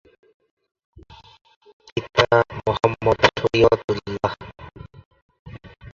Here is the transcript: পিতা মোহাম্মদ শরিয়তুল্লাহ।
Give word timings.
পিতা 1.87 2.27
মোহাম্মদ 2.57 3.19
শরিয়তুল্লাহ। 3.37 4.33